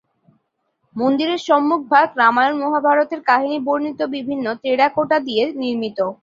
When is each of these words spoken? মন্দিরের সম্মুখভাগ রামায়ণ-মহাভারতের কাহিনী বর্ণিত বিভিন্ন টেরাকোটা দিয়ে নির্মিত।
মন্দিরের 0.95 1.39
সম্মুখভাগ 1.47 2.07
রামায়ণ-মহাভারতের 2.17 3.21
কাহিনী 3.29 3.57
বর্ণিত 3.67 3.99
বিভিন্ন 4.15 4.45
টেরাকোটা 4.63 5.17
দিয়ে 5.27 5.43
নির্মিত। 5.61 5.99